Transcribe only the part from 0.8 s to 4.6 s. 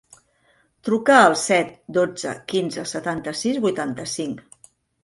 Truca al set, dotze, quinze, setanta-sis, vuitanta-cinc.